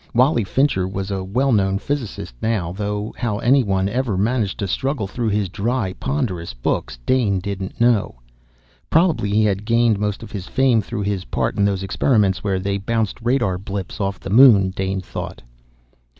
Wally 0.15 0.43
Fincher 0.43 0.87
was 0.87 1.11
a 1.11 1.23
well 1.23 1.51
known 1.51 1.77
physicist 1.77 2.33
now, 2.41 2.71
though 2.71 3.13
how 3.15 3.37
anyone 3.37 3.87
ever 3.87 4.17
managed 4.17 4.57
to 4.57 4.67
struggle 4.67 5.05
through 5.05 5.27
his 5.29 5.47
dry 5.47 5.93
ponderous 5.93 6.55
books 6.55 6.97
Dane 7.05 7.37
didn't 7.39 7.79
know. 7.79 8.15
Probably 8.89 9.29
he 9.29 9.43
had 9.43 9.63
gained 9.63 9.99
most 9.99 10.23
of 10.23 10.31
his 10.31 10.47
fame 10.47 10.81
through 10.81 11.03
his 11.03 11.25
part 11.25 11.55
in 11.55 11.65
those 11.65 11.83
experiments 11.83 12.43
where 12.43 12.57
they 12.57 12.79
bounced 12.79 13.21
radar 13.21 13.59
blips 13.59 14.01
off 14.01 14.19
the 14.19 14.31
moon, 14.31 14.71
Dane 14.71 15.01
thought. 15.01 15.43